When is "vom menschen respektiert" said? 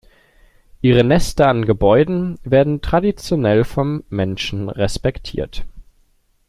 3.63-5.63